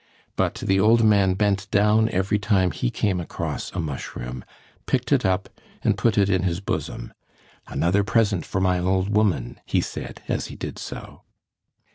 But 0.35 0.55
the 0.55 0.79
old 0.79 1.03
man 1.03 1.35
bent 1.35 1.69
down 1.69 2.09
every 2.09 2.39
time 2.39 2.71
he 2.71 2.89
came 2.89 3.19
across 3.21 3.71
a 3.71 3.79
mushroom, 3.79 4.43
picked 4.87 5.11
it 5.11 5.25
up 5.27 5.47
and 5.83 5.95
put 5.95 6.17
it 6.17 6.27
in 6.27 6.41
his 6.41 6.59
bosom. 6.59 7.13
"Another 7.67 8.03
present 8.03 8.43
for 8.43 8.59
my 8.59 8.79
old 8.79 9.15
woman," 9.15 9.59
he 9.63 9.79
said 9.79 10.23
as 10.27 10.47
he 10.47 10.55
did 10.55 10.79
so. 10.79 11.21